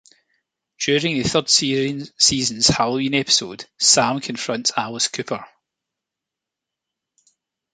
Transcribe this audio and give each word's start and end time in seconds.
During 0.79 1.15
the 1.21 1.29
third 1.29 1.47
season's 1.47 2.67
Halloween 2.69 3.13
episode, 3.13 3.67
Sam 3.77 4.19
confronts 4.19 4.71
Alice 4.75 5.07
Cooper. 5.07 5.45